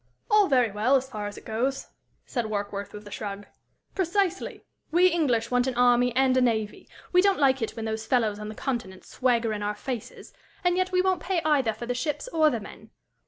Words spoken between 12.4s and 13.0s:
the men.